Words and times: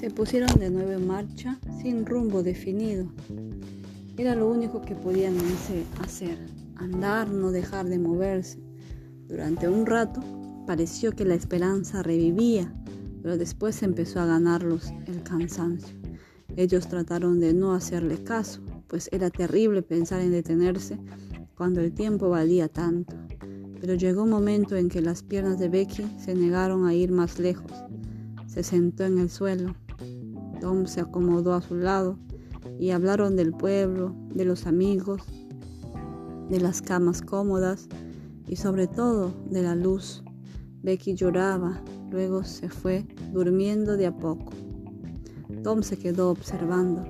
Se 0.00 0.10
pusieron 0.10 0.58
de 0.58 0.70
nuevo 0.70 0.92
en 0.92 1.06
marcha 1.06 1.58
sin 1.82 2.06
rumbo 2.06 2.42
definido. 2.42 3.12
Era 4.16 4.34
lo 4.34 4.48
único 4.48 4.80
que 4.80 4.94
podían 4.94 5.34
hacer, 6.00 6.38
andar, 6.76 7.28
no 7.28 7.50
dejar 7.50 7.86
de 7.86 7.98
moverse. 7.98 8.58
Durante 9.28 9.68
un 9.68 9.84
rato 9.84 10.22
pareció 10.66 11.12
que 11.12 11.26
la 11.26 11.34
esperanza 11.34 12.02
revivía, 12.02 12.72
pero 13.20 13.36
después 13.36 13.82
empezó 13.82 14.20
a 14.20 14.24
ganarlos 14.24 14.90
el 15.06 15.22
cansancio. 15.22 15.94
Ellos 16.56 16.88
trataron 16.88 17.38
de 17.38 17.52
no 17.52 17.74
hacerle 17.74 18.24
caso, 18.24 18.62
pues 18.86 19.10
era 19.12 19.28
terrible 19.28 19.82
pensar 19.82 20.22
en 20.22 20.30
detenerse 20.30 20.98
cuando 21.56 21.82
el 21.82 21.92
tiempo 21.92 22.30
valía 22.30 22.68
tanto. 22.68 23.16
Pero 23.78 23.92
llegó 23.96 24.22
un 24.22 24.30
momento 24.30 24.76
en 24.76 24.88
que 24.88 25.02
las 25.02 25.22
piernas 25.22 25.58
de 25.58 25.68
Becky 25.68 26.06
se 26.18 26.34
negaron 26.34 26.86
a 26.86 26.94
ir 26.94 27.12
más 27.12 27.38
lejos. 27.38 27.70
Se 28.46 28.62
sentó 28.62 29.04
en 29.04 29.18
el 29.18 29.28
suelo. 29.28 29.74
Tom 30.60 30.86
se 30.86 31.00
acomodó 31.00 31.54
a 31.54 31.62
su 31.62 31.74
lado 31.74 32.18
y 32.78 32.90
hablaron 32.90 33.36
del 33.36 33.52
pueblo, 33.52 34.14
de 34.34 34.44
los 34.44 34.66
amigos, 34.66 35.22
de 36.48 36.60
las 36.60 36.82
camas 36.82 37.22
cómodas 37.22 37.88
y 38.46 38.56
sobre 38.56 38.86
todo 38.86 39.32
de 39.50 39.62
la 39.62 39.74
luz. 39.74 40.22
Becky 40.82 41.14
lloraba, 41.14 41.82
luego 42.10 42.44
se 42.44 42.68
fue 42.68 43.06
durmiendo 43.32 43.96
de 43.96 44.06
a 44.06 44.16
poco. 44.16 44.52
Tom 45.62 45.82
se 45.82 45.98
quedó 45.98 46.30
observando. 46.30 47.04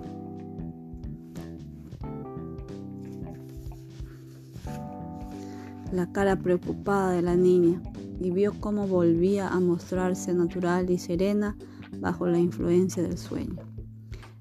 la 5.93 6.13
cara 6.13 6.37
preocupada 6.37 7.13
de 7.13 7.23
la 7.23 7.35
niña 7.35 7.83
y 8.21 8.31
vio 8.31 8.53
cómo 8.61 8.87
volvía 8.87 9.49
a 9.49 9.61
mostrarse 9.61 10.33
natural 10.35 10.91
y 10.91 10.99
serena 10.99 11.57
bajo 11.99 12.27
la 12.27 12.39
influencia 12.39 13.03
del 13.03 13.19
sueño. 13.19 13.59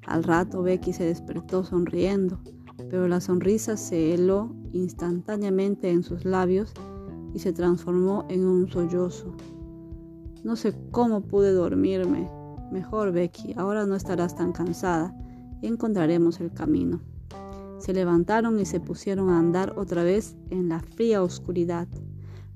Al 0.05 0.23
rato 0.23 0.61
Becky 0.61 0.94
se 0.94 1.05
despertó 1.05 1.64
sonriendo, 1.64 2.39
pero 2.89 3.08
la 3.08 3.22
sonrisa 3.22 3.78
se 3.78 4.14
heló 4.14 4.53
instantáneamente 4.73 5.91
en 5.91 6.03
sus 6.03 6.25
labios 6.25 6.73
y 7.33 7.39
se 7.39 7.53
transformó 7.53 8.25
en 8.30 8.45
un 8.45 8.69
sollozo. 8.69 9.36
No 10.44 10.56
sé 10.56 10.73
cómo 10.91 11.22
pude 11.22 11.52
dormirme. 11.52 12.30
Mejor, 12.72 13.11
Becky, 13.11 13.53
ahora 13.58 13.86
no 13.86 13.95
estarás 13.95 14.36
tan 14.36 14.52
cansada 14.52 15.13
encontraremos 15.61 16.39
el 16.39 16.52
camino. 16.52 17.02
Se 17.80 17.94
levantaron 17.94 18.59
y 18.59 18.66
se 18.66 18.80
pusieron 18.80 19.30
a 19.30 19.39
andar 19.39 19.73
otra 19.78 20.03
vez 20.03 20.36
en 20.50 20.69
la 20.69 20.80
fría 20.80 21.23
oscuridad. 21.23 21.88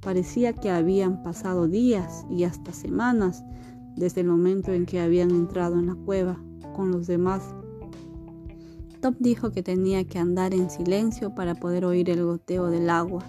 Parecía 0.02 0.53
que 0.53 0.69
habían 0.69 1.23
pasado 1.23 1.67
días 1.67 2.25
y 2.30 2.44
hasta 2.44 2.73
semanas 2.73 3.44
desde 3.95 4.22
el 4.22 4.27
momento 4.27 4.72
en 4.72 4.86
que 4.86 4.99
habían 4.99 5.31
entrado 5.31 5.80
en 5.80 5.88
la 5.88 5.95
cueva 5.95 6.38
con 6.75 6.91
los 6.91 7.08
demás. 7.08 7.44
Top 9.02 9.16
dijo 9.19 9.52
que 9.52 9.63
tenía 9.63 10.03
que 10.05 10.19
andar 10.19 10.53
en 10.53 10.69
silencio 10.69 11.35
para 11.35 11.55
poder 11.55 11.85
oír 11.85 12.09
el 12.09 12.23
goteo 12.23 12.67
del 12.67 12.89
agua, 12.89 13.23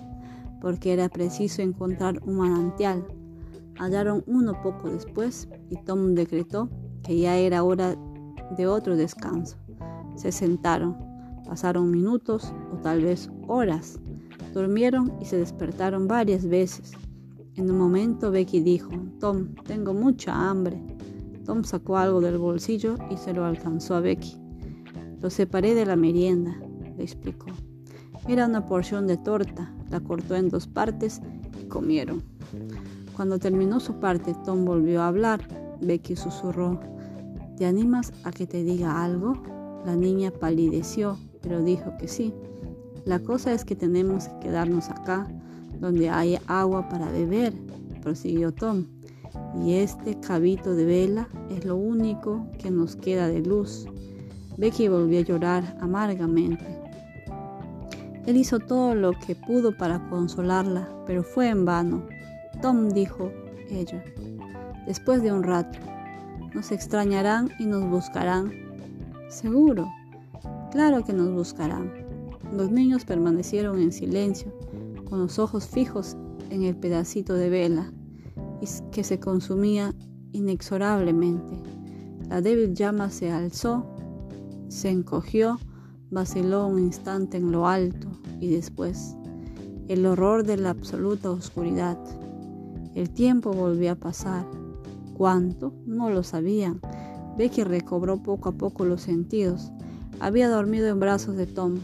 porque 0.61 0.93
era 0.93 1.09
preciso 1.09 1.63
encontrar 1.63 2.21
un 2.25 2.37
manantial. 2.37 3.05
Hallaron 3.79 4.23
uno 4.27 4.61
poco 4.63 4.89
después 4.89 5.49
y 5.69 5.77
Tom 5.85 6.15
decretó 6.15 6.69
que 7.03 7.19
ya 7.19 7.37
era 7.37 7.65
hora 7.65 7.97
de 8.57 8.67
otro 8.67 8.97
descanso. 8.97 9.57
Se 10.17 10.31
sentaron. 10.33 10.97
Pasaron 11.45 11.91
minutos 11.91 12.55
o 12.73 12.77
tal 12.77 13.03
vez 13.03 13.31
horas. 13.49 13.99
Durmieron 14.55 15.13
y 15.21 15.25
se 15.25 15.37
despertaron 15.37 16.07
varias 16.07 16.47
veces. 16.47 16.93
En 17.57 17.71
un 17.71 17.79
momento 17.79 18.31
Becky 18.31 18.61
dijo, 18.61 18.91
Tom, 19.21 19.55
tengo 19.67 19.95
mucha 19.95 20.35
hambre. 20.35 20.81
Tom 21.45 21.65
sacó 21.65 21.97
algo 21.97 22.21
del 22.21 22.39
bolsillo 22.39 22.97
y 23.11 23.17
se 23.17 23.33
lo 23.33 23.45
alcanzó 23.45 23.95
a 23.95 24.01
Becky. 24.01 24.37
Lo 25.21 25.31
separé 25.31 25.75
de 25.75 25.87
la 25.87 25.97
merienda, 25.97 26.57
le 26.97 27.03
explicó. 27.03 27.47
Era 28.29 28.47
una 28.47 28.67
porción 28.67 29.07
de 29.07 29.17
torta, 29.17 29.75
la 29.91 30.01
cortó 30.01 30.35
en 30.35 30.49
dos 30.49 30.67
partes 30.67 31.21
y 31.61 31.67
comieron. 31.67 32.23
Cuando 33.15 33.39
terminó 33.39 33.81
su 33.81 33.95
parte, 34.01 34.35
Tom 34.45 34.65
volvió 34.65 35.03
a 35.03 35.09
hablar. 35.09 35.47
Becky 35.81 36.17
susurró, 36.17 36.81
¿te 37.57 37.67
animas 37.67 38.13
a 38.25 38.31
que 38.33 38.47
te 38.47 38.65
diga 38.65 39.03
algo? 39.05 39.35
La 39.85 39.95
niña 39.95 40.31
palideció 40.31 41.19
pero 41.45 41.63
dijo 41.63 41.97
que 41.99 42.09
sí. 42.09 42.33
La 43.05 43.19
cosa 43.21 43.53
es 43.53 43.65
que 43.65 43.77
tenemos 43.77 44.29
que 44.29 44.49
quedarnos 44.49 44.89
acá, 44.89 45.29
donde 45.81 46.11
hay 46.11 46.39
agua 46.47 46.89
para 46.89 47.11
beber, 47.11 47.53
prosiguió 48.03 48.53
Tom. 48.53 48.85
Y 49.63 49.75
este 49.75 50.19
cabito 50.21 50.75
de 50.75 50.85
vela 50.85 51.29
es 51.51 51.65
lo 51.65 51.77
único 51.77 52.47
que 52.59 52.71
nos 52.71 52.97
queda 52.97 53.29
de 53.29 53.41
luz. 53.41 53.87
Becky 54.57 54.89
volvió 54.89 55.21
a 55.21 55.23
llorar 55.23 55.77
amargamente. 55.81 56.65
Él 58.27 58.37
hizo 58.37 58.59
todo 58.59 58.95
lo 58.95 59.13
que 59.13 59.35
pudo 59.35 59.77
para 59.77 60.09
consolarla, 60.09 60.89
pero 61.07 61.23
fue 61.23 61.49
en 61.49 61.65
vano. 61.65 62.07
Tom 62.63 62.89
dijo 62.91 63.31
ella. 63.71 64.03
Después 64.87 65.23
de 65.23 65.33
un 65.33 65.43
rato, 65.43 65.79
nos 66.55 66.71
extrañarán 66.73 67.51
y 67.59 67.67
nos 67.67 67.89
buscarán. 67.89 68.53
Seguro, 69.29 69.89
Claro 70.75 71.05
que 71.05 71.13
nos 71.13 71.31
buscarán. 71.31 71.93
Los 72.53 72.69
niños 72.73 73.05
permanecieron 73.05 73.81
en 73.81 73.93
silencio, 73.93 74.53
con 75.15 75.23
los 75.23 75.39
ojos 75.39 75.69
fijos 75.69 76.17
en 76.51 76.65
el 76.65 76.75
pedacito 76.75 77.35
de 77.35 77.49
vela 77.49 77.93
que 78.91 79.05
se 79.05 79.21
consumía 79.21 79.95
inexorablemente. 80.33 81.55
La 82.29 82.41
débil 82.41 82.75
llama 82.75 83.11
se 83.11 83.31
alzó, 83.31 83.87
se 84.67 84.91
encogió, 84.91 85.61
vaciló 86.11 86.67
un 86.67 86.81
instante 86.81 87.37
en 87.37 87.53
lo 87.53 87.69
alto 87.69 88.09
y 88.41 88.49
después 88.49 89.15
el 89.87 90.05
horror 90.05 90.43
de 90.43 90.57
la 90.57 90.71
absoluta 90.71 91.31
oscuridad. 91.31 91.97
El 92.97 93.09
tiempo 93.11 93.53
volvió 93.53 93.93
a 93.93 93.95
pasar. 93.95 94.45
¿Cuánto? 95.17 95.75
No 95.87 96.11
lo 96.11 96.25
sabían. 96.25 96.81
Becky 97.39 97.63
recobró 97.63 98.21
poco 98.21 98.49
a 98.49 98.53
poco 98.53 98.85
los 98.85 99.03
sentidos. 99.03 99.71
Había 100.19 100.49
dormido 100.49 100.89
en 100.89 100.99
brazos 100.99 101.37
de 101.37 101.47
Tom. 101.47 101.77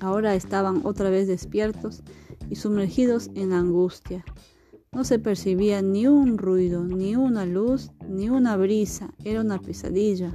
Ahora 0.00 0.34
estaban 0.34 0.80
otra 0.84 1.10
vez 1.10 1.28
despiertos 1.28 2.02
y 2.50 2.56
sumergidos 2.56 3.30
en 3.34 3.52
angustia. 3.52 4.24
No 4.92 5.04
se 5.04 5.20
percibía 5.20 5.80
ni 5.82 6.08
un 6.08 6.36
ruido, 6.36 6.84
ni 6.84 7.14
una 7.14 7.46
luz, 7.46 7.92
ni 8.08 8.28
una 8.28 8.56
brisa. 8.56 9.14
Era 9.24 9.40
una 9.40 9.58
pesadilla. 9.58 10.32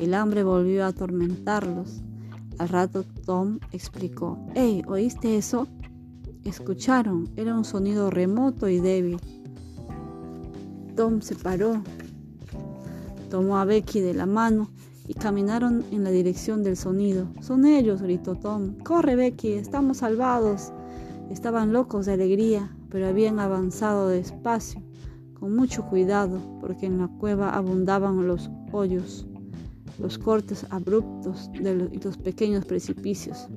El 0.00 0.14
hambre 0.14 0.42
volvió 0.42 0.84
a 0.84 0.88
atormentarlos. 0.88 2.02
Al 2.58 2.70
rato 2.70 3.04
Tom 3.26 3.60
explicó, 3.70 4.38
¡Hey! 4.54 4.82
¿Oíste 4.88 5.36
eso? 5.36 5.68
Escucharon. 6.44 7.28
Era 7.36 7.54
un 7.54 7.64
sonido 7.64 8.10
remoto 8.10 8.66
y 8.68 8.80
débil. 8.80 9.20
Tom 10.96 11.20
se 11.20 11.34
paró, 11.34 11.82
tomó 13.30 13.58
a 13.58 13.64
Becky 13.64 14.00
de 14.00 14.12
la 14.14 14.26
mano 14.26 14.68
y 15.08 15.14
caminaron 15.14 15.84
en 15.90 16.04
la 16.04 16.10
dirección 16.10 16.62
del 16.62 16.76
sonido. 16.76 17.28
Son 17.40 17.64
ellos, 17.64 18.02
gritó 18.02 18.34
Tom. 18.34 18.74
Corre, 18.84 19.16
Becky, 19.16 19.52
estamos 19.52 19.98
salvados. 19.98 20.72
Estaban 21.30 21.72
locos 21.72 22.06
de 22.06 22.12
alegría, 22.12 22.76
pero 22.90 23.08
habían 23.08 23.38
avanzado 23.38 24.08
despacio, 24.08 24.82
con 25.38 25.54
mucho 25.54 25.84
cuidado, 25.86 26.40
porque 26.60 26.86
en 26.86 26.98
la 26.98 27.08
cueva 27.08 27.54
abundaban 27.54 28.26
los 28.26 28.50
hoyos, 28.70 29.26
los 29.98 30.18
cortes 30.18 30.66
abruptos 30.70 31.50
y 31.54 31.98
los 31.98 32.16
pequeños 32.18 32.64
precipicios. 32.64 33.48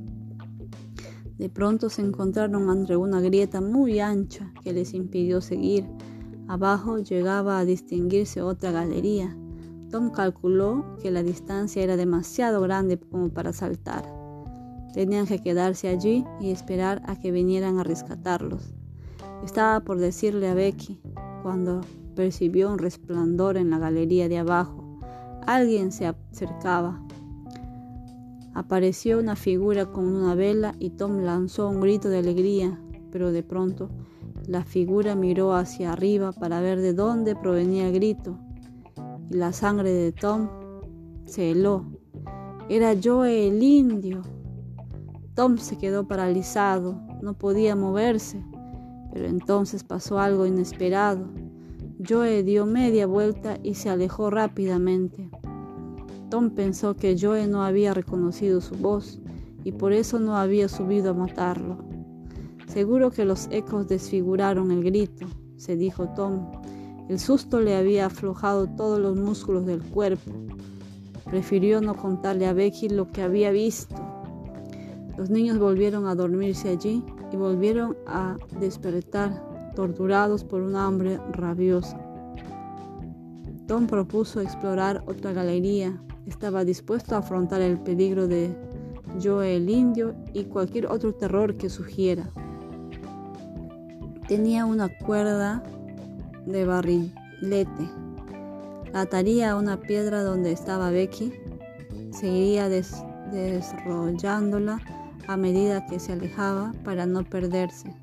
De 1.38 1.50
pronto 1.50 1.90
se 1.90 2.02
encontraron 2.02 2.70
entre 2.70 2.96
una 2.96 3.20
grieta 3.20 3.60
muy 3.60 4.00
ancha 4.00 4.54
que 4.64 4.72
les 4.72 4.94
impidió 4.94 5.42
seguir. 5.42 5.86
Abajo 6.48 7.00
llegaba 7.00 7.60
a 7.60 7.66
distinguirse 7.66 8.42
otra 8.42 8.72
galería 8.72 9.36
Tom 9.96 10.12
calculó 10.12 10.98
que 11.02 11.12
la 11.12 11.24
distancia 11.24 11.82
era 11.82 11.96
demasiado 11.96 12.60
grande 12.62 13.00
como 13.00 13.30
para 13.30 13.54
saltar. 13.54 14.04
Tenían 14.96 15.28
que 15.28 15.40
quedarse 15.40 15.90
allí 15.90 16.24
y 16.40 16.52
esperar 16.52 17.02
a 17.06 17.20
que 17.20 17.32
vinieran 17.32 17.80
a 17.80 17.84
rescatarlos. 17.84 18.74
Estaba 19.44 19.82
por 19.82 20.00
decirle 20.00 20.48
a 20.48 20.54
Becky 20.54 21.02
cuando 21.44 21.82
percibió 22.16 22.72
un 22.72 22.80
resplandor 22.80 23.58
en 23.58 23.72
la 23.72 23.78
galería 23.78 24.30
de 24.30 24.38
abajo. 24.38 24.98
Alguien 25.46 25.92
se 25.92 26.08
acercaba. 26.08 27.06
Apareció 28.54 29.20
una 29.20 29.36
figura 29.36 29.88
con 29.88 30.06
una 30.06 30.34
vela 30.34 30.76
y 30.80 30.92
Tom 30.92 31.24
lanzó 31.24 31.68
un 31.68 31.82
grito 31.82 32.08
de 32.08 32.20
alegría, 32.20 32.80
pero 33.12 33.34
de 33.34 33.44
pronto 33.44 33.90
la 34.48 34.64
figura 34.64 35.14
miró 35.14 35.56
hacia 35.56 35.92
arriba 35.92 36.32
para 36.32 36.62
ver 36.62 36.80
de 36.80 36.94
dónde 36.94 37.36
provenía 37.36 37.90
el 37.90 37.94
grito 37.96 38.40
y 39.30 39.36
la 39.36 39.52
sangre 39.52 39.92
de 39.92 40.14
Tom 40.14 40.48
se 41.26 41.52
heló. 41.52 41.84
Era 42.70 42.96
Joe 43.04 43.50
el 43.50 43.62
indio. 43.62 44.22
Tom 45.36 45.58
se 45.58 45.78
quedó 45.78 46.08
paralizado, 46.08 46.98
no 47.22 47.34
podía 47.34 47.76
moverse, 47.76 48.42
pero 49.12 49.26
entonces 49.26 49.84
pasó 49.84 50.18
algo 50.18 50.46
inesperado. 50.46 51.28
Joe 52.08 52.42
dio 52.44 52.66
media 52.66 53.06
vuelta 53.06 53.58
y 53.62 53.74
se 53.74 53.90
alejó 53.90 54.30
rápidamente. 54.30 55.30
Tom 56.30 56.52
pensó 56.52 56.96
que 56.96 57.18
Joe 57.20 57.48
no 57.48 57.64
había 57.64 57.94
reconocido 57.94 58.62
su 58.62 58.76
voz 58.76 59.20
y 59.66 59.74
por 59.74 59.92
eso 59.92 60.20
no 60.20 60.38
había 60.38 60.70
subido 60.70 61.12
a 61.12 61.14
matarlo. 61.14 61.80
Seguro 62.68 63.12
que 63.12 63.26
los 63.26 63.48
ecos 63.52 63.90
desfiguraron 63.90 64.72
el 64.72 64.84
grito, 64.84 65.28
se 65.58 65.76
dijo 65.76 66.10
Tom. 66.10 66.52
El 67.10 67.20
susto 67.20 67.60
le 67.60 67.76
había 67.76 68.06
aflojado 68.06 68.68
todos 68.68 69.00
los 69.00 69.18
músculos 69.18 69.66
del 69.66 69.84
cuerpo. 69.84 70.32
Prefirió 71.26 71.82
no 71.82 71.96
contarle 71.96 72.48
a 72.48 72.54
Becky 72.54 72.90
lo 72.90 73.12
que 73.12 73.22
había 73.22 73.52
visto. 73.52 73.96
Los 75.18 75.30
niños 75.30 75.60
volvieron 75.60 76.08
a 76.08 76.16
dormirse 76.16 76.70
allí 76.70 77.04
y 77.32 77.36
volvieron 77.38 77.96
a 78.06 78.38
despertar, 78.60 79.32
torturados 79.74 80.44
por 80.44 80.62
un 80.62 80.76
hambre 80.76 81.18
rabiosa. 81.32 81.98
Tom 83.68 83.88
propuso 83.88 84.42
explorar 84.42 85.02
otra 85.08 85.32
galería. 85.32 85.98
Estaba 86.28 86.66
dispuesto 86.66 87.16
a 87.16 87.20
afrontar 87.20 87.62
el 87.62 87.80
peligro 87.80 88.28
de 88.28 88.54
Joe 89.24 89.56
el 89.56 89.70
indio 89.70 90.14
y 90.34 90.44
cualquier 90.44 90.88
otro 90.88 91.14
terror 91.14 91.56
que 91.56 91.70
sugiera. 91.70 92.30
Tenía 94.28 94.66
una 94.66 94.90
cuerda 94.90 95.64
de 96.46 96.66
barrilete. 96.66 97.90
Ataría 98.94 99.52
a 99.52 99.56
una 99.56 99.80
piedra 99.80 100.24
donde 100.24 100.52
estaba 100.52 100.90
Becky. 100.90 101.32
Seguiría 102.12 102.68
desarrollándola 102.70 104.82
a 105.28 105.38
medida 105.38 105.86
que 105.86 106.00
se 106.00 106.14
alejaba 106.14 106.74
para 106.84 107.06
no 107.06 107.24
perderse. 107.24 107.94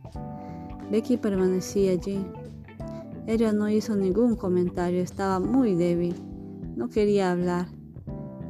Becky 0.90 1.16
permanecía 1.16 1.92
allí. 1.92 2.24
Ella 3.26 3.52
no 3.52 3.68
hizo 3.68 3.96
ningún 3.96 4.36
comentario, 4.36 5.02
estaba 5.02 5.40
muy 5.40 5.74
débil. 5.74 6.14
No 6.76 6.88
quería 6.88 7.30
hablar. 7.30 7.66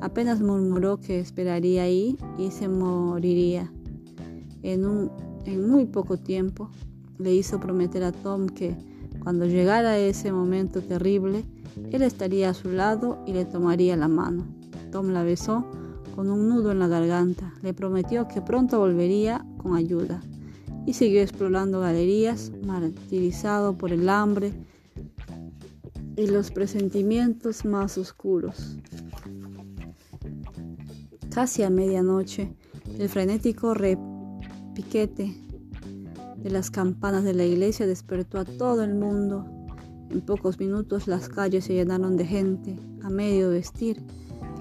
Apenas 0.01 0.41
murmuró 0.41 0.99
que 0.99 1.21
esperaría 1.21 1.83
ahí 1.83 2.17
y 2.39 2.51
se 2.51 2.69
moriría. 2.69 3.73
En, 4.63 4.87
un, 4.87 5.11
en 5.45 5.69
muy 5.69 5.87
poco 5.87 6.17
tiempo, 6.17 6.71
le 7.19 7.35
hizo 7.35 7.61
prometer 7.61 8.03
a 8.05 8.13
Tom 8.13 8.47
que 8.47 8.75
cuando 9.23 9.47
llegara 9.47 9.99
ese 9.99 10.33
momento 10.33 10.81
terrible, 10.81 11.45
él 11.91 12.03
estaría 12.03 12.51
a 12.51 12.55
su 12.55 12.71
lado 12.71 13.23
y 13.27 13.33
le 13.33 13.45
tomaría 13.45 13.97
la 13.97 14.09
mano. 14.09 14.45
Tom 14.91 15.11
la 15.11 15.23
besó 15.23 15.65
con 16.15 16.31
un 16.31 16.49
nudo 16.49 16.73
en 16.73 16.79
la 16.79 16.89
garganta. 16.89 17.53
Le 17.63 17.75
prometió 17.75 18.29
que 18.29 18.41
pronto 18.41 18.79
volvería 18.79 19.45
con 19.59 19.77
ayuda. 19.77 20.23
Y 20.87 20.95
siguió 20.95 21.23
explorando 21.23 21.81
galerías, 21.81 22.53
martirizado 22.67 23.77
por 23.77 23.93
el 23.93 24.09
hambre 24.09 24.53
y 26.17 26.27
los 26.27 26.51
presentimientos 26.51 27.65
más 27.65 27.99
oscuros. 27.99 28.77
Casi 31.31 31.63
a 31.63 31.71
medianoche, 31.71 32.55
el 32.99 33.09
frenético 33.09 33.75
repiquete 33.75 35.35
de 36.43 36.51
las 36.51 36.71
campanas 36.71 37.25
de 37.25 37.35
la 37.35 37.45
iglesia 37.45 37.87
despertó 37.87 38.39
a 38.39 38.45
todo 38.45 38.83
el 38.83 38.95
mundo. 38.95 39.47
En 40.11 40.21
pocos 40.21 40.59
minutos 40.59 41.07
las 41.07 41.29
calles 41.29 41.65
se 41.65 41.75
llenaron 41.75 42.17
de 42.17 42.27
gente, 42.27 42.77
a 43.03 43.09
medio 43.09 43.51
vestir, 43.51 44.03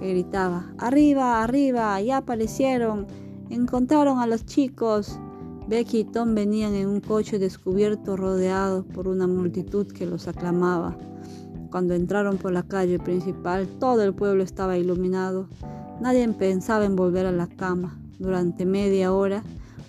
gritaba, 0.10 0.74
Arriba, 0.78 1.44
arriba, 1.44 2.00
ya 2.02 2.18
aparecieron, 2.18 3.08
encontraron 3.50 4.20
a 4.20 4.28
los 4.28 4.46
chicos. 4.46 5.20
Becky 5.68 6.00
y 6.00 6.04
Tom 6.04 6.36
venían 6.36 6.74
en 6.74 6.88
un 6.88 7.00
coche 7.00 7.40
descubierto 7.40 8.18
rodeados 8.18 8.86
por 8.86 9.08
una 9.08 9.28
multitud 9.28 9.88
que 9.88 10.06
los 10.06 10.28
aclamaba. 10.28 10.98
Cuando 11.70 11.94
entraron 11.94 12.38
por 12.38 12.52
la 12.52 12.64
calle 12.64 13.00
principal, 13.00 13.68
todo 13.80 14.04
el 14.04 14.14
pueblo 14.14 14.44
estaba 14.44 14.78
iluminado. 14.78 15.48
Nadie 16.02 16.28
pensaba 16.30 16.84
en 16.84 16.96
volver 16.96 17.26
a 17.26 17.32
la 17.32 17.48
cama. 17.48 17.98
Durante 18.20 18.66
media 18.66 19.14
hora, 19.14 19.44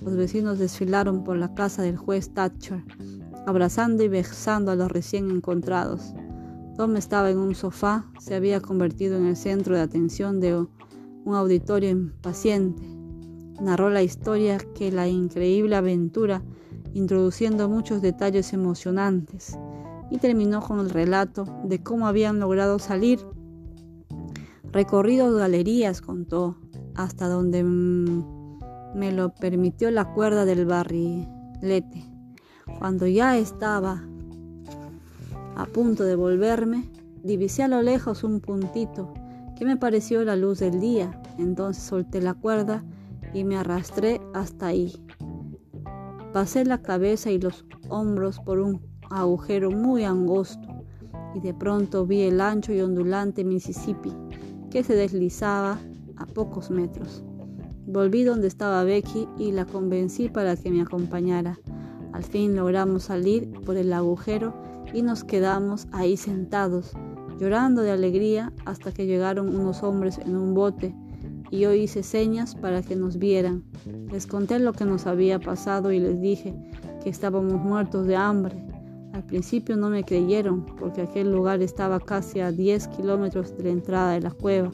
los 0.05 0.17
vecinos 0.17 0.59
desfilaron 0.59 1.25
por 1.25 1.37
la 1.37 1.55
casa 1.55 1.83
del 1.83 1.97
juez 1.97 2.33
Thatcher, 2.33 2.85
abrazando 3.47 4.03
y 4.03 4.09
besando 4.09 4.71
a 4.71 4.77
los 4.77 4.91
recién 4.91 5.31
encontrados. 5.31 6.15
Tom 6.77 6.97
estaba 6.97 7.31
en 7.31 7.39
un 7.39 7.55
sofá, 7.55 8.07
se 8.19 8.35
había 8.35 8.61
convertido 8.61 9.17
en 9.17 9.27
el 9.27 9.37
centro 9.37 9.75
de 9.75 9.83
atención 9.83 10.41
de 10.41 10.57
un 10.57 11.35
auditorio 11.35 11.91
impaciente. 11.91 12.83
Narró 13.61 13.91
la 13.91 14.03
historia 14.03 14.59
que 14.75 14.91
la 14.91 15.07
increíble 15.07 15.77
aventura, 15.77 16.43
introduciendo 16.95 17.69
muchos 17.69 18.01
detalles 18.01 18.53
emocionantes, 18.55 19.59
y 20.11 20.19
terminó 20.19 20.61
con 20.61 20.81
el 20.81 20.91
relato 20.91 21.45
de 21.65 21.83
cómo 21.83 22.07
habían 22.07 22.41
logrado 22.41 22.79
salir. 22.79 23.21
Recorrido 24.73 25.35
galerías, 25.35 26.01
contó, 26.01 26.57
hasta 26.95 27.29
donde 27.29 27.65
mm, 27.65 28.59
me 28.95 29.13
lo 29.13 29.35
permitió 29.35 29.91
la 29.91 30.13
cuerda 30.13 30.45
del 30.45 30.67
barrilete. 30.67 32.05
Cuando 32.79 33.07
ya 33.07 33.37
estaba 33.37 34.03
a 35.57 35.67
punto 35.67 36.05
de 36.05 36.17
volverme, 36.17 36.89
divisé 37.23 37.63
a 37.63 37.69
lo 37.69 37.83
lejos 37.83 38.25
un 38.25 38.41
puntito 38.41 39.13
que 39.57 39.65
me 39.65 39.77
pareció 39.77 40.25
la 40.25 40.37
luz 40.37 40.61
del 40.61 40.81
día. 40.81 41.21
Entonces 41.39 41.83
solté 41.83 42.21
la 42.21 42.35
cuerda 42.35 42.85
y 43.33 43.45
me 43.45 43.57
arrastré 43.57 44.21
hasta 44.35 44.67
ahí. 44.67 44.93
Pasé 46.33 46.65
la 46.65 46.83
cabeza 46.83 47.31
y 47.31 47.39
los 47.39 47.65
hombros 47.89 48.41
por 48.41 48.59
un 48.59 48.81
agujero 49.11 49.71
muy 49.71 50.05
angosto 50.05 50.69
y 51.35 51.41
de 51.41 51.55
pronto 51.55 52.07
vi 52.07 52.23
el 52.23 52.41
ancho 52.41 52.73
y 52.73 52.81
ondulante 52.81 53.45
Mississippi 53.45 54.13
que 54.71 54.83
se 54.83 54.95
deslizaba 54.95 55.79
a 56.17 56.27
pocos 56.27 56.71
metros. 56.71 57.23
Volví 57.87 58.25
donde 58.25 58.47
estaba 58.47 58.85
Becky 58.85 59.29
y 59.39 59.53
la 59.53 59.67
convencí 59.67 60.29
para 60.29 60.57
que 60.57 60.71
me 60.71 60.81
acompañara. 60.81 61.59
Al 62.13 62.25
fin 62.25 62.57
logramos 62.57 63.05
salir 63.05 63.51
por 63.65 63.77
el 63.77 63.93
agujero 63.93 64.55
y 64.93 65.03
nos 65.03 65.25
quedamos 65.25 65.87
ahí 65.93 66.17
sentados, 66.17 66.93
llorando 67.39 67.83
de 67.83 67.91
alegría 67.91 68.53
hasta 68.65 68.93
que 68.93 69.07
llegaron 69.07 69.55
unos 69.55 69.83
hombres 69.83 70.19
en 70.19 70.37
un 70.37 70.55
bote 70.55 70.95
y 71.51 71.61
yo 71.61 71.73
hice 71.73 72.03
señas 72.03 72.55
para 72.55 72.83
que 72.83 72.97
nos 72.97 73.19
vieran. 73.19 73.65
Les 74.11 74.27
conté 74.27 74.59
lo 74.59 74.73
que 74.73 74.85
nos 74.85 75.07
había 75.07 75.39
pasado 75.39 75.93
y 75.93 76.01
les 76.01 76.21
dije 76.21 76.55
que 77.03 77.11
estábamos 77.11 77.55
muertos 77.55 78.07
de 78.07 78.17
hambre. 78.17 78.57
Al 79.13 79.25
principio 79.25 79.77
no 79.77 79.91
me 79.91 80.05
creyeron 80.05 80.65
porque 80.79 81.03
aquel 81.03 81.33
lugar 81.33 81.61
estaba 81.61 82.01
casi 82.01 82.41
a 82.41 82.51
10 82.51 82.89
kilómetros 82.89 83.57
de 83.57 83.65
la 83.65 83.71
entrada 83.71 84.13
de 84.13 84.21
la 84.21 84.31
cueva 84.31 84.71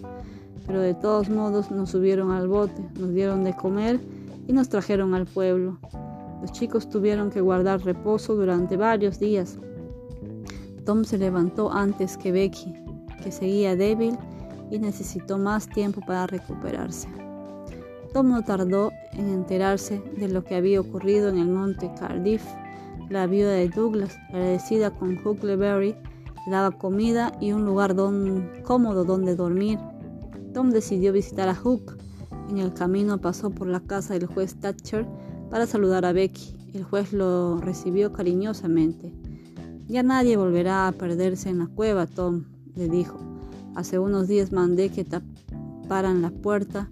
pero 0.69 0.83
de 0.83 0.93
todos 0.93 1.31
modos 1.31 1.71
nos 1.71 1.91
subieron 1.91 2.31
al 2.31 2.47
bote, 2.47 2.83
nos 3.01 3.15
dieron 3.15 3.43
de 3.43 3.57
comer 3.57 3.99
y 4.47 4.53
nos 4.53 4.69
trajeron 4.69 5.15
al 5.15 5.25
pueblo. 5.25 5.79
Los 6.41 6.53
chicos 6.53 6.89
tuvieron 6.89 7.31
que 7.31 7.41
guardar 7.41 7.83
reposo 7.85 8.35
durante 8.35 8.77
varios 8.77 9.19
días. 9.19 9.59
Tom 10.85 11.05
se 11.05 11.19
levantó 11.19 11.73
antes 11.73 12.17
que 12.17 12.33
Becky, 12.33 12.75
que 13.23 13.33
seguía 13.33 13.77
débil 13.77 14.17
y 14.71 14.79
necesitó 14.79 15.39
más 15.39 15.69
tiempo 15.69 16.01
para 16.07 16.27
recuperarse. 16.27 17.09
Tom 18.13 18.31
no 18.31 18.43
tardó 18.43 18.91
en 19.13 19.29
enterarse 19.29 20.01
de 20.17 20.29
lo 20.29 20.45
que 20.45 20.55
había 20.55 20.81
ocurrido 20.81 21.29
en 21.29 21.39
el 21.39 21.49
monte 21.49 21.91
Cardiff. 21.99 22.43
La 23.11 23.27
viuda 23.27 23.53
de 23.53 23.69
Douglas, 23.69 24.17
agradecida 24.29 24.91
con 24.91 25.19
Huckleberry, 25.25 25.95
le 26.47 26.53
daba 26.53 26.71
comida 26.71 27.33
y 27.41 27.53
un 27.53 27.65
lugar 27.65 27.95
cómodo 28.65 29.05
donde 29.05 29.37
dormir. 29.37 29.79
Tom 30.55 30.71
decidió 30.71 31.13
visitar 31.13 31.49
a 31.49 31.55
Hook. 31.55 31.99
En 32.49 32.59
el 32.59 32.73
camino 32.73 33.19
pasó 33.19 33.51
por 33.51 33.67
la 33.67 33.81
casa 33.81 34.15
del 34.15 34.27
juez 34.27 34.59
Thatcher 34.59 35.07
para 35.51 35.67
saludar 35.67 36.05
a 36.05 36.13
Becky. 36.13 36.57
El 36.75 36.85
juez 36.85 37.13
lo 37.13 37.59
recibió 37.61 38.13
cariñosamente. 38.13 39.13
Ya 39.87 40.03
nadie 40.03 40.37
volverá 40.37 40.87
a 40.87 40.93
perderse 40.93 41.49
en 41.49 41.59
la 41.59 41.67
cueva, 41.67 42.07
Tom, 42.07 42.45
le 42.75 42.89
dijo. 42.89 43.19
Hace 43.75 43.99
unos 43.99 44.29
días 44.29 44.53
mandé 44.53 44.91
que 44.91 45.05
taparan 45.05 46.21
la 46.21 46.31
puerta 46.31 46.91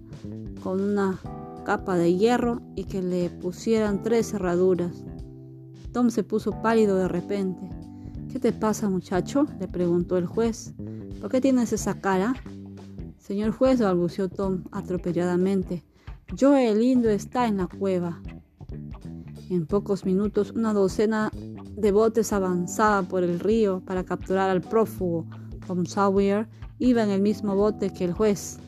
con 0.63 0.81
una 0.81 1.19
capa 1.65 1.95
de 1.97 2.15
hierro 2.15 2.61
y 2.75 2.85
que 2.85 3.01
le 3.01 3.29
pusieran 3.29 4.01
tres 4.01 4.31
cerraduras. 4.31 5.03
Tom 5.91 6.09
se 6.09 6.23
puso 6.23 6.61
pálido 6.61 6.97
de 6.97 7.07
repente. 7.07 7.69
¿Qué 8.31 8.39
te 8.39 8.51
pasa, 8.51 8.89
muchacho? 8.89 9.45
le 9.59 9.67
preguntó 9.67 10.17
el 10.17 10.25
juez. 10.25 10.73
¿Por 11.21 11.29
qué 11.29 11.41
tienes 11.41 11.73
esa 11.73 11.99
cara? 11.99 12.35
Señor 13.19 13.51
juez, 13.51 13.81
balbució 13.81 14.29
Tom 14.29 14.63
atropelladamente, 14.71 15.83
Joe 16.37 16.69
el 16.69 16.79
lindo 16.79 17.09
está 17.09 17.47
en 17.47 17.57
la 17.57 17.67
cueva. 17.67 18.21
En 19.49 19.65
pocos 19.65 20.05
minutos 20.05 20.51
una 20.55 20.73
docena 20.73 21.31
de 21.33 21.91
botes 21.91 22.33
avanzaba 22.33 23.07
por 23.07 23.23
el 23.23 23.39
río 23.39 23.81
para 23.85 24.03
capturar 24.03 24.49
al 24.49 24.61
prófugo. 24.61 25.25
Tom 25.65 25.85
Sawyer 25.85 26.47
iba 26.79 27.03
en 27.03 27.09
el 27.09 27.21
mismo 27.21 27.55
bote 27.55 27.91
que 27.91 28.05
el 28.05 28.13
juez. 28.13 28.59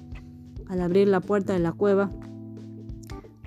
Al 0.68 0.82
abrir 0.82 1.08
la 1.08 1.20
puerta 1.20 1.54
de 1.54 1.60
la 1.60 1.72
cueva, 1.72 2.12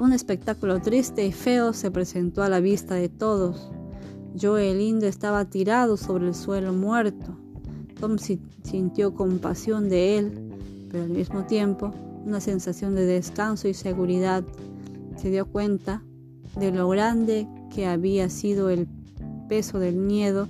un 0.00 0.12
espectáculo 0.12 0.80
triste 0.80 1.24
y 1.24 1.32
feo 1.32 1.72
se 1.72 1.90
presentó 1.90 2.42
a 2.42 2.48
la 2.48 2.60
vista 2.60 2.94
de 2.94 3.08
todos. 3.08 3.70
Joe 4.40 4.74
lindo 4.74 5.06
estaba 5.06 5.44
tirado 5.44 5.96
sobre 5.96 6.28
el 6.28 6.34
suelo 6.34 6.72
muerto. 6.72 7.36
Tom 8.00 8.16
sintió 8.18 9.14
compasión 9.14 9.88
de 9.88 10.18
él 10.18 10.52
pero 10.92 11.04
al 11.04 11.10
mismo 11.10 11.44
tiempo 11.46 11.92
una 12.24 12.40
sensación 12.40 12.94
de 12.94 13.06
descanso 13.06 13.66
y 13.66 13.74
seguridad. 13.74 14.44
Se 15.16 15.30
dio 15.30 15.46
cuenta 15.46 16.04
de 16.56 16.72
lo 16.72 16.88
grande 16.88 17.48
que 17.74 17.86
había 17.86 18.28
sido 18.28 18.70
el 18.70 18.86
peso 19.48 19.78
del 19.78 19.96
miedo 19.96 20.48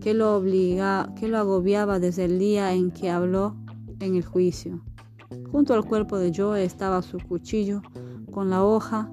que 0.00 0.14
lo, 0.14 0.36
obliga, 0.36 1.12
que 1.18 1.28
lo 1.28 1.38
agobiaba 1.38 1.98
desde 1.98 2.24
el 2.24 2.38
día 2.38 2.72
en 2.72 2.90
que 2.90 3.10
habló 3.10 3.56
en 4.00 4.16
el 4.16 4.24
juicio. 4.24 4.80
Junto 5.50 5.74
al 5.74 5.84
cuerpo 5.84 6.18
de 6.18 6.32
Joe 6.34 6.64
estaba 6.64 7.02
su 7.02 7.18
cuchillo 7.18 7.82
con 8.30 8.50
la 8.50 8.64
hoja 8.64 9.10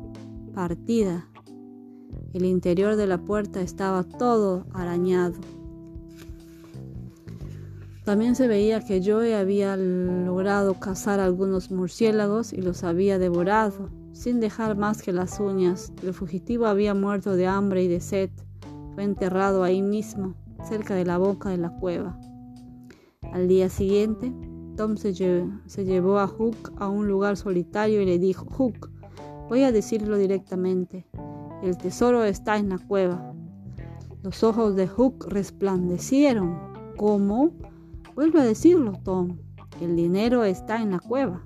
partida. 0.53 1.27
El 2.34 2.46
interior 2.46 2.96
de 2.96 3.08
la 3.08 3.17
puerta 3.17 3.62
estaba 3.62 4.03
todo 4.03 4.65
arañado. 4.74 5.36
También 8.06 8.36
se 8.36 8.48
veía 8.48 8.82
que 8.82 9.02
Joe 9.04 9.36
había 9.36 9.76
logrado 9.76 10.76
cazar 10.76 11.20
algunos 11.20 11.72
murciélagos 11.72 12.54
y 12.54 12.62
los 12.62 12.84
había 12.84 13.18
devorado, 13.18 13.90
sin 14.14 14.40
dejar 14.40 14.78
más 14.78 15.02
que 15.02 15.12
las 15.12 15.40
uñas. 15.40 15.92
El 16.04 16.14
fugitivo 16.14 16.68
había 16.68 16.94
muerto 16.94 17.36
de 17.36 17.48
hambre 17.48 17.84
y 17.84 17.88
de 17.88 18.00
sed. 18.00 18.30
Fue 18.94 19.04
enterrado 19.04 19.64
ahí 19.64 19.82
mismo, 19.82 20.36
cerca 20.70 20.94
de 20.94 21.04
la 21.04 21.18
boca 21.18 21.50
de 21.50 21.58
la 21.58 21.72
cueva. 21.80 22.20
Al 23.34 23.48
día 23.48 23.70
siguiente, 23.70 24.32
Tom 24.78 24.98
se, 24.98 25.14
llevó 25.14 26.20
a 26.20 26.28
Hook 26.28 26.74
a 26.78 26.88
un 26.88 27.08
lugar 27.08 27.38
solitario 27.38 28.04
y 28.04 28.06
le 28.06 28.20
dijo, 28.20 28.46
Hook, 28.46 28.92
voy 29.50 29.64
a 29.64 29.72
decirlo 29.72 30.18
directamente, 30.18 31.08
el 31.64 31.76
tesoro 31.80 32.24
está 32.24 32.58
en 32.58 32.70
la 32.70 32.78
cueva. 32.78 33.34
Los 34.22 34.44
ojos 34.44 34.76
de 34.76 34.88
Hook 34.88 35.26
resplandecieron. 35.28 36.56
¿Cómo? 36.98 37.52
Vuelvo 38.15 38.39
a 38.39 38.43
decirlo, 38.43 38.93
Tom. 39.03 39.38
El 39.81 39.98
dinero 39.98 40.45
está 40.45 40.81
en 40.81 40.91
la 40.91 41.00
cueva. 41.00 41.45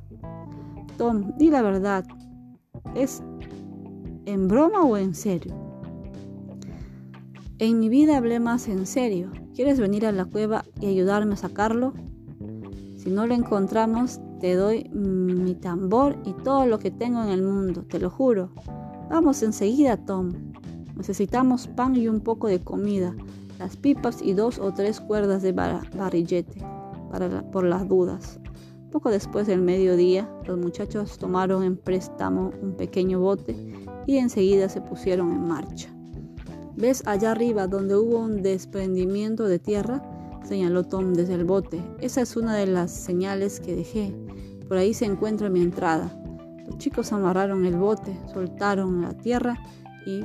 Tom, 0.97 1.35
di 1.37 1.49
la 1.49 1.63
verdad. 1.63 2.05
¿Es 2.93 3.23
en 4.25 4.47
broma 4.47 4.83
o 4.83 4.95
en 4.95 5.15
serio? 5.15 5.55
En 7.57 7.79
mi 7.79 7.89
vida 7.89 8.17
hablé 8.17 8.39
más 8.39 8.67
en 8.67 8.85
serio. 8.85 9.31
¿Quieres 9.55 9.79
venir 9.79 10.05
a 10.05 10.11
la 10.11 10.25
cueva 10.25 10.63
y 10.79 10.85
ayudarme 10.85 11.33
a 11.33 11.37
sacarlo? 11.37 11.93
Si 12.97 13.09
no 13.09 13.25
lo 13.25 13.33
encontramos, 13.33 14.19
te 14.39 14.53
doy 14.53 14.89
mi 14.93 15.55
tambor 15.55 16.17
y 16.23 16.33
todo 16.33 16.67
lo 16.67 16.77
que 16.77 16.91
tengo 16.91 17.23
en 17.23 17.29
el 17.29 17.41
mundo, 17.41 17.83
te 17.83 17.99
lo 17.99 18.11
juro. 18.11 18.51
Vamos 19.09 19.41
enseguida, 19.41 19.97
Tom. 19.97 20.31
Necesitamos 20.95 21.67
pan 21.67 21.95
y 21.95 22.07
un 22.07 22.19
poco 22.19 22.47
de 22.47 22.59
comida, 22.59 23.15
las 23.59 23.75
pipas 23.75 24.21
y 24.21 24.33
dos 24.33 24.57
o 24.57 24.73
tres 24.73 24.99
cuerdas 25.01 25.43
de 25.43 25.51
barrillete, 25.51 26.65
para 27.11 27.43
por 27.51 27.65
las 27.65 27.87
dudas. 27.87 28.39
Poco 28.91 29.11
después 29.11 29.45
del 29.45 29.61
mediodía, 29.61 30.27
los 30.47 30.57
muchachos 30.57 31.19
tomaron 31.19 31.63
en 31.63 31.77
préstamo 31.77 32.51
un 32.61 32.75
pequeño 32.75 33.19
bote 33.19 33.55
y 34.07 34.17
enseguida 34.17 34.67
se 34.69 34.81
pusieron 34.81 35.31
en 35.31 35.47
marcha. 35.47 35.89
¿Ves 36.75 37.03
allá 37.05 37.31
arriba 37.31 37.67
donde 37.67 37.95
hubo 37.97 38.19
un 38.19 38.41
desprendimiento 38.41 39.43
de 39.47 39.59
tierra? 39.59 40.01
señaló 40.43 40.85
Tom 40.85 41.13
desde 41.13 41.33
el 41.35 41.43
bote. 41.43 41.83
Esa 41.99 42.21
es 42.21 42.35
una 42.35 42.55
de 42.55 42.65
las 42.65 42.89
señales 42.89 43.59
que 43.59 43.75
dejé. 43.75 44.15
Por 44.67 44.77
ahí 44.77 44.93
se 44.93 45.05
encuentra 45.05 45.49
mi 45.49 45.61
entrada. 45.61 46.11
Los 46.65 46.77
chicos 46.77 47.11
amarraron 47.11 47.65
el 47.65 47.75
bote, 47.75 48.17
soltaron 48.33 49.01
la 49.01 49.13
tierra 49.13 49.59
y 50.07 50.23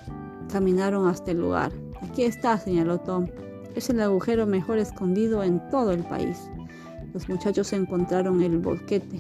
caminaron 0.50 1.09
hasta 1.09 1.33
el 1.33 1.41
lugar. 1.41 1.73
Aquí 2.04 2.23
está, 2.23 2.58
señaló 2.58 2.99
Tom. 2.99 3.28
Es 3.75 3.88
el 3.88 4.00
agujero 4.00 4.46
mejor 4.46 4.78
escondido 4.78 5.42
en 5.42 5.61
todo 5.70 5.90
el 5.90 6.04
país. 6.04 6.50
Los 7.14 7.28
muchachos 7.28 7.73
encontraron 7.73 8.42
el 8.42 8.58
boquete. 8.58 9.18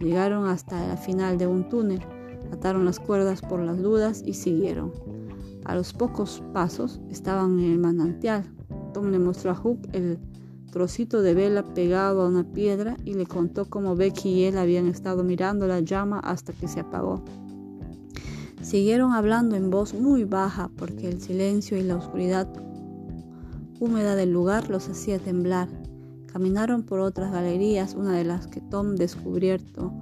Llegaron 0.00 0.46
hasta 0.46 0.92
el 0.92 0.98
final 0.98 1.38
de 1.38 1.46
un 1.46 1.68
túnel, 1.68 2.00
ataron 2.52 2.84
las 2.84 3.00
cuerdas 3.00 3.40
por 3.40 3.60
las 3.60 3.78
dudas 3.78 4.22
y 4.24 4.34
siguieron. 4.34 4.92
A 5.64 5.74
los 5.74 5.92
pocos 5.92 6.42
pasos 6.52 7.00
estaban 7.10 7.58
en 7.58 7.72
el 7.72 7.78
manantial. 7.78 8.44
Tom 8.92 9.10
le 9.10 9.18
mostró 9.18 9.52
a 9.52 9.54
Hook 9.54 9.88
el 9.92 10.18
trocito 10.70 11.22
de 11.22 11.34
vela 11.34 11.74
pegado 11.74 12.22
a 12.22 12.28
una 12.28 12.44
piedra 12.44 12.96
y 13.04 13.14
le 13.14 13.26
contó 13.26 13.64
cómo 13.64 13.96
Becky 13.96 14.28
y 14.28 14.44
él 14.44 14.58
habían 14.58 14.86
estado 14.86 15.24
mirando 15.24 15.66
la 15.66 15.80
llama 15.80 16.20
hasta 16.20 16.52
que 16.52 16.68
se 16.68 16.80
apagó. 16.80 17.24
Siguieron 18.70 19.14
hablando 19.14 19.56
en 19.56 19.68
voz 19.68 19.94
muy 19.94 20.22
baja 20.22 20.70
porque 20.76 21.08
el 21.08 21.20
silencio 21.20 21.76
y 21.76 21.82
la 21.82 21.96
oscuridad 21.96 22.46
húmeda 23.80 24.14
del 24.14 24.30
lugar 24.30 24.70
los 24.70 24.88
hacía 24.88 25.18
temblar. 25.18 25.68
Caminaron 26.32 26.84
por 26.84 27.00
otras 27.00 27.32
galerías, 27.32 27.96
una 27.96 28.12
de 28.12 28.22
las 28.22 28.46
que 28.46 28.60
Tom 28.60 28.94
descubierto, 28.94 29.92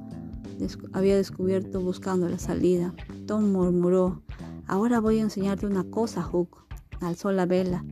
había 0.93 1.17
descubierto 1.17 1.81
buscando 1.81 2.29
la 2.29 2.39
salida. 2.39 2.93
Tom 3.27 3.53
murmuró, 3.53 4.21
ahora 4.67 5.01
voy 5.01 5.21
a 5.21 5.23
enseñarte 5.23 5.65
una 5.65 5.85
cosa, 5.85 6.23
Hook. 6.23 6.67
Alzó 7.01 7.33
la 7.33 7.47
vela. 7.47 7.87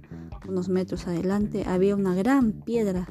Unos 0.46 0.68
metros 0.68 1.06
adelante 1.06 1.64
había 1.66 1.96
una 1.96 2.14
gran 2.14 2.52
piedra 2.52 3.08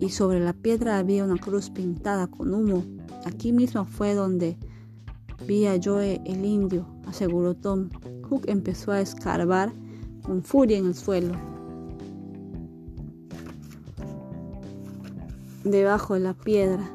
y 0.00 0.08
sobre 0.08 0.40
la 0.40 0.52
piedra 0.52 0.98
había 0.98 1.24
una 1.24 1.36
cruz 1.36 1.70
pintada 1.70 2.26
con 2.26 2.52
humo. 2.52 2.82
Aquí 3.24 3.52
mismo 3.52 3.84
fue 3.84 4.14
donde 4.14 4.58
vi 5.46 5.66
a 5.66 5.78
Joe 5.82 6.20
el 6.24 6.44
indio, 6.44 6.86
aseguró 7.06 7.54
Tom. 7.54 7.88
Hook 8.28 8.44
empezó 8.46 8.92
a 8.92 9.00
escarbar 9.00 9.72
con 10.22 10.42
furia 10.42 10.78
en 10.78 10.86
el 10.86 10.94
suelo. 10.94 11.34
Debajo 15.64 16.14
de 16.14 16.20
la 16.20 16.34
piedra. 16.34 16.90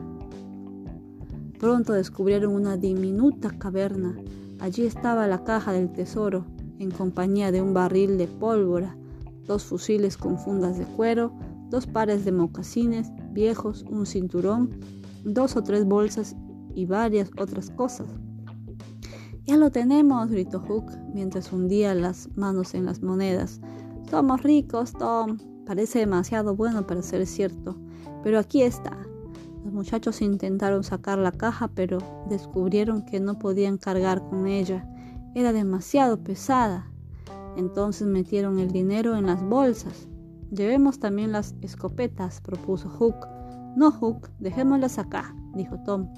Pronto 1.60 1.94
descubrieron 1.94 2.54
una 2.54 2.78
diminuta 2.78 3.50
caverna. 3.58 4.16
Allí 4.60 4.86
estaba 4.86 5.28
la 5.28 5.44
caja 5.44 5.74
del 5.74 5.92
tesoro, 5.92 6.46
en 6.80 6.92
compañía 6.92 7.52
de 7.52 7.62
un 7.62 7.74
barril 7.74 8.18
de 8.18 8.28
pólvora 8.28 8.96
dos 9.46 9.64
fusiles 9.64 10.18
con 10.18 10.38
fundas 10.38 10.78
de 10.78 10.86
cuero, 10.86 11.32
dos 11.70 11.88
pares 11.88 12.26
de 12.26 12.32
mocasines 12.32 13.12
viejos, 13.32 13.84
un 13.90 14.06
cinturón, 14.06 14.72
dos 15.24 15.56
o 15.56 15.64
tres 15.64 15.86
bolsas 15.86 16.36
y 16.74 16.86
varias 16.86 17.30
otras 17.38 17.70
cosas. 17.72 18.08
Ya 19.46 19.58
lo 19.58 19.70
tenemos, 19.70 20.30
gritó 20.32 20.60
Hook 20.60 20.92
mientras 21.14 21.54
hundía 21.54 21.94
las 21.94 22.30
manos 22.36 22.74
en 22.74 22.86
las 22.86 23.04
monedas. 23.04 23.62
Somos 24.10 24.42
ricos, 24.42 24.94
Tom. 24.94 25.38
Parece 25.68 26.00
demasiado 26.00 26.56
bueno 26.56 26.88
para 26.88 27.04
ser 27.04 27.28
cierto, 27.28 27.76
pero 28.24 28.40
aquí 28.40 28.64
está. 28.64 28.98
Los 29.64 29.72
muchachos 29.72 30.24
intentaron 30.24 30.84
sacar 30.84 31.20
la 31.20 31.32
caja, 31.32 31.68
pero 31.68 32.00
descubrieron 32.28 33.06
que 33.06 33.20
no 33.20 33.38
podían 33.38 33.78
cargar 33.78 34.28
con 34.30 34.48
ella. 34.48 34.88
Era 35.36 35.54
demasiado 35.54 36.24
pesada. 36.24 36.92
Entonces 37.56 38.08
metieron 38.08 38.58
el 38.58 38.72
dinero 38.72 39.16
en 39.16 39.28
las 39.28 39.44
bolsas. 39.44 40.08
Llevemos 40.52 41.00
también 41.00 41.32
las 41.32 41.56
escopetas, 41.62 42.42
propuso 42.42 42.90
Hook. 42.90 43.16
No, 43.76 43.92
Hook, 43.92 44.30
dejémoslas 44.40 44.98
acá, 44.98 45.36
dijo 45.54 45.78
Tom. 45.84 46.10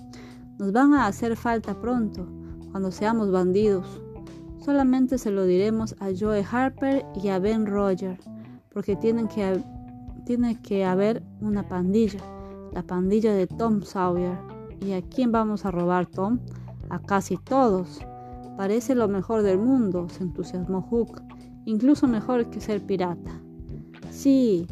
Nos 0.60 0.72
van 0.72 0.94
a 0.94 1.08
hacer 1.08 1.36
falta 1.36 1.80
pronto, 1.80 2.28
cuando 2.72 2.92
seamos 2.92 3.32
bandidos. 3.32 4.02
Solamente 4.60 5.18
se 5.18 5.32
lo 5.32 5.46
diremos 5.46 5.96
a 6.00 6.08
Joe 6.18 6.44
Harper 6.50 7.06
y 7.22 7.30
a 7.30 7.40
Ben 7.40 7.66
Roger, 7.66 8.20
porque 8.74 8.96
tienen 8.96 9.28
que, 9.28 9.64
tiene 10.26 10.62
que 10.62 10.86
haber 10.86 11.24
una 11.42 11.68
pandilla, 11.68 12.20
la 12.74 12.84
pandilla 12.84 13.34
de 13.34 13.48
Tom 13.48 13.82
Sawyer. 13.82 14.38
¿Y 14.82 14.92
a 14.92 15.02
quién 15.02 15.32
vamos 15.32 15.66
a 15.66 15.72
robar, 15.72 16.06
Tom? 16.06 16.40
A 16.90 17.00
casi 17.00 17.38
todos. 17.38 18.00
Parece 18.58 18.96
lo 18.96 19.08
mejor 19.08 19.44
del 19.44 19.60
mundo, 19.60 20.10
se 20.10 20.24
entusiasmó 20.24 20.82
Hook, 20.82 21.22
incluso 21.66 22.08
mejor 22.08 22.50
que 22.50 22.60
ser 22.60 22.86
pirata. 22.86 23.42
Sí, 24.10 24.68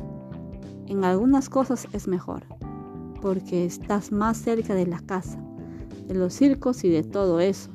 en 0.88 1.04
algunas 1.04 1.50
cosas 1.50 1.88
es 1.94 2.08
mejor, 2.08 2.44
porque 3.22 3.66
estás 3.66 4.12
más 4.12 4.38
cerca 4.38 4.74
de 4.76 4.88
la 4.88 5.00
casa, 5.00 5.40
de 6.08 6.14
los 6.16 6.34
circos 6.34 6.84
y 6.84 6.90
de 6.90 7.04
todo 7.04 7.40
eso. 7.40 7.70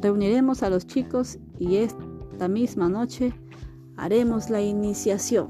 Reuniremos 0.00 0.62
a 0.62 0.70
los 0.70 0.86
chicos 0.86 1.38
y 1.58 1.76
esta 1.76 2.48
misma 2.48 2.88
noche 2.88 3.32
haremos 3.96 4.48
la 4.48 4.62
iniciación. 4.62 5.48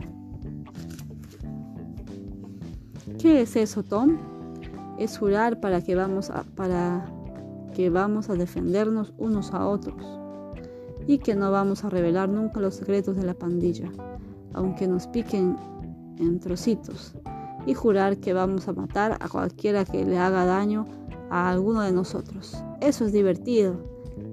¿Qué 3.18 3.42
es 3.42 3.56
eso, 3.56 3.82
Tom? 3.82 4.16
Es 4.98 5.18
jurar 5.18 5.60
para 5.60 5.82
que 5.82 5.94
vamos 5.94 6.30
a, 6.30 6.44
para 6.44 7.12
que 7.74 7.90
vamos 7.90 8.30
a 8.30 8.34
defendernos 8.34 9.12
unos 9.18 9.52
a 9.52 9.66
otros 9.66 10.02
y 11.06 11.18
que 11.18 11.34
no 11.34 11.50
vamos 11.50 11.84
a 11.84 11.90
revelar 11.90 12.28
nunca 12.28 12.60
los 12.60 12.74
secretos 12.74 13.16
de 13.16 13.24
la 13.24 13.34
pandilla, 13.34 13.90
aunque 14.52 14.86
nos 14.86 15.06
piquen 15.06 15.56
en 16.18 16.40
trocitos, 16.40 17.14
y 17.66 17.74
jurar 17.74 18.18
que 18.18 18.32
vamos 18.32 18.68
a 18.68 18.72
matar 18.72 19.16
a 19.20 19.28
cualquiera 19.28 19.84
que 19.84 20.04
le 20.04 20.18
haga 20.18 20.44
daño 20.44 20.86
a 21.30 21.50
alguno 21.50 21.82
de 21.82 21.92
nosotros. 21.92 22.56
Eso 22.80 23.04
es 23.04 23.12
divertido, 23.12 23.76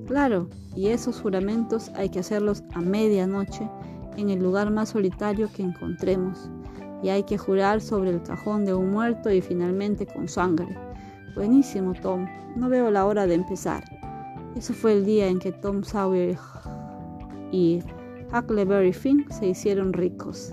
claro, 0.08 0.48
y 0.76 0.88
esos 0.88 1.22
juramentos 1.22 1.92
hay 1.96 2.10
que 2.10 2.20
hacerlos 2.20 2.64
a 2.74 2.82
medianoche 2.82 3.70
en 4.18 4.30
el 4.30 4.40
lugar 4.40 4.72
más 4.72 4.90
solitario 4.90 5.50
que 5.54 5.64
encontremos. 5.64 6.50
y 7.04 7.10
hay 7.10 7.24
que 7.24 7.38
jurar 7.38 7.82
sobre 7.82 8.10
el 8.10 8.24
cajón 8.24 8.66
de 8.66 8.74
un 8.74 8.90
muerto 8.90 9.30
y 9.30 9.40
finalmente 9.40 10.08
con 10.08 10.28
sangre. 10.28 10.76
Buenísimo, 11.36 11.94
Tom. 12.02 12.26
No 12.56 12.68
veo 12.68 12.90
la 12.90 13.06
hora 13.06 13.28
de 13.28 13.36
empezar. 13.36 13.84
Eso 14.56 14.74
fue 14.74 14.94
el 14.94 15.06
día 15.06 15.28
en 15.28 15.38
que 15.38 15.52
Tom 15.52 15.84
Sawyer 15.84 16.36
y 17.52 17.84
Huckleberry 18.34 18.94
Finn 18.94 19.26
se 19.30 19.48
hicieron 19.48 19.94
ricos. 19.94 20.52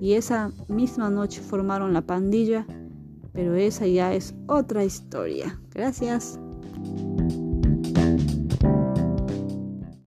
Y 0.00 0.12
esa 0.12 0.52
misma 0.68 1.10
noche 1.10 1.40
formaron 1.40 1.94
la 1.94 2.02
pandilla, 2.02 2.66
pero 3.32 3.54
esa 3.56 3.86
ya 3.86 4.14
es 4.14 4.34
otra 4.46 4.84
historia. 4.84 5.58
Gracias. 5.74 6.38